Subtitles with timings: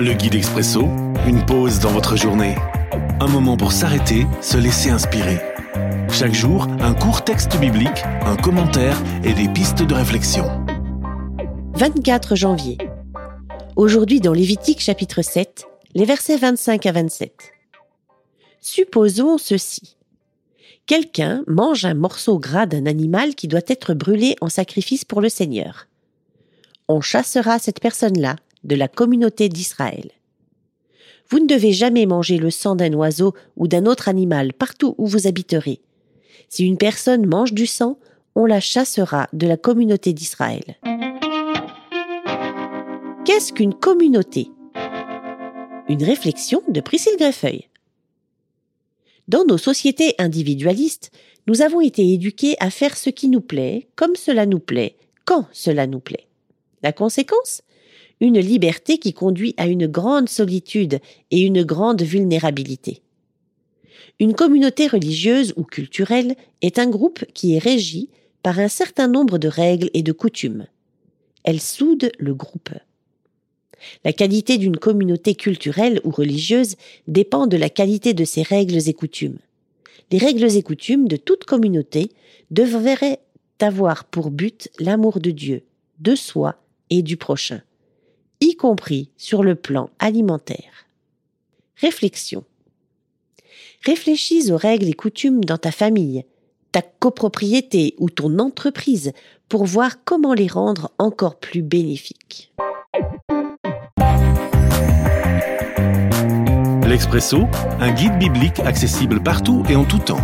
[0.00, 0.82] Le guide expresso,
[1.26, 2.54] une pause dans votre journée.
[3.18, 5.40] Un moment pour s'arrêter, se laisser inspirer.
[6.08, 10.44] Chaque jour, un court texte biblique, un commentaire et des pistes de réflexion.
[11.74, 12.78] 24 janvier.
[13.74, 15.66] Aujourd'hui dans Lévitique chapitre 7,
[15.96, 17.52] les versets 25 à 27.
[18.60, 19.96] Supposons ceci.
[20.86, 25.28] Quelqu'un mange un morceau gras d'un animal qui doit être brûlé en sacrifice pour le
[25.28, 25.88] Seigneur.
[26.86, 30.10] On chassera cette personne-là de la communauté d'Israël.
[31.30, 35.06] Vous ne devez jamais manger le sang d'un oiseau ou d'un autre animal partout où
[35.06, 35.80] vous habiterez.
[36.48, 37.98] Si une personne mange du sang,
[38.34, 40.76] on la chassera de la communauté d'Israël.
[43.24, 44.50] Qu'est-ce qu'une communauté?
[45.88, 47.68] Une réflexion de Priscille Greffeuil.
[49.26, 51.10] Dans nos sociétés individualistes,
[51.46, 55.46] nous avons été éduqués à faire ce qui nous plaît, comme cela nous plaît, quand
[55.52, 56.26] cela nous plaît.
[56.82, 57.62] La conséquence?
[58.20, 63.02] Une liberté qui conduit à une grande solitude et une grande vulnérabilité.
[64.20, 68.08] Une communauté religieuse ou culturelle est un groupe qui est régi
[68.42, 70.66] par un certain nombre de règles et de coutumes.
[71.44, 72.70] Elle soude le groupe.
[74.04, 76.74] La qualité d'une communauté culturelle ou religieuse
[77.06, 79.38] dépend de la qualité de ses règles et coutumes.
[80.10, 82.10] Les règles et coutumes de toute communauté
[82.50, 83.20] devraient
[83.60, 85.62] avoir pour but l'amour de Dieu,
[86.00, 86.56] de soi
[86.90, 87.60] et du prochain
[88.58, 90.86] compris sur le plan alimentaire.
[91.76, 92.44] Réflexion.
[93.86, 96.26] Réfléchis aux règles et coutumes dans ta famille,
[96.72, 99.12] ta copropriété ou ton entreprise
[99.48, 102.52] pour voir comment les rendre encore plus bénéfiques.
[106.86, 107.46] L'Expresso,
[107.80, 110.20] un guide biblique accessible partout et en tout temps.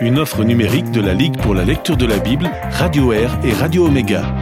[0.00, 3.52] Une offre numérique de la Ligue pour la lecture de la Bible, Radio Air et
[3.52, 4.39] Radio Omega à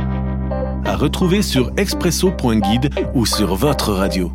[0.98, 4.30] retrouver sur expresso.guide ou sur votre radio.